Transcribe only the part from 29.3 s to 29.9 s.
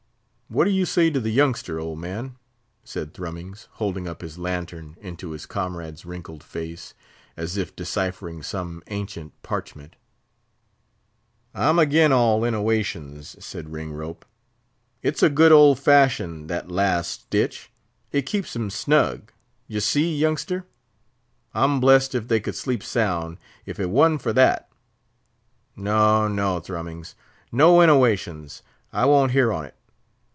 hear on't.